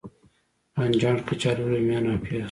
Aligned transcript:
بانجان، 0.75 1.15
کچالو، 1.27 1.63
روميان 1.71 2.03
او 2.09 2.17
پیاز 2.23 2.39